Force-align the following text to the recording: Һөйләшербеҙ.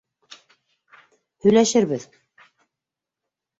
Һөйләшербеҙ. 1.45 2.09